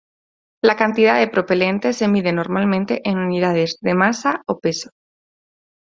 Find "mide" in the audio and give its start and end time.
2.07-2.33